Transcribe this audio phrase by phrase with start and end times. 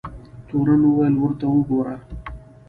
[0.47, 1.95] تورن وویل ورته وګوره.